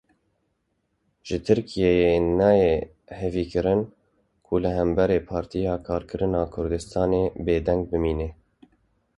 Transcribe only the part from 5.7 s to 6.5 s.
Karkerên